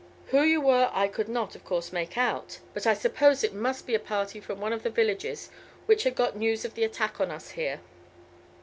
Who 0.29 0.41
you 0.41 0.61
were 0.61 0.89
I 0.93 1.07
could 1.07 1.29
not 1.29 1.55
of 1.55 1.63
course 1.63 1.93
make 1.93 2.17
out, 2.17 2.57
but 2.73 2.87
I 2.87 2.95
supposed 2.95 3.43
it 3.43 3.53
must 3.53 3.85
be 3.85 3.93
a 3.93 3.99
party 3.99 4.39
from 4.39 4.59
one 4.59 4.73
of 4.73 4.81
the 4.81 4.89
villages 4.89 5.51
which 5.85 6.05
had 6.05 6.15
got 6.15 6.35
news 6.35 6.65
of 6.65 6.73
the 6.73 6.83
attack 6.83 7.21
on 7.21 7.29
us 7.29 7.51
here." 7.51 7.79